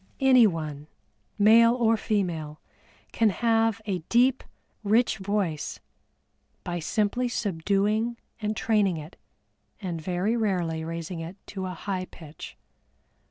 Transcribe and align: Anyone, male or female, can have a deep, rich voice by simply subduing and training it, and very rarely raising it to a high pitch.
Anyone, 0.19 0.87
male 1.37 1.75
or 1.75 1.95
female, 1.95 2.59
can 3.11 3.29
have 3.29 3.83
a 3.85 3.99
deep, 4.09 4.43
rich 4.83 5.19
voice 5.19 5.79
by 6.63 6.79
simply 6.79 7.27
subduing 7.29 8.17
and 8.41 8.57
training 8.57 8.97
it, 8.97 9.15
and 9.79 10.01
very 10.01 10.35
rarely 10.35 10.83
raising 10.83 11.19
it 11.19 11.35
to 11.49 11.67
a 11.67 11.75
high 11.75 12.05
pitch. 12.05 12.57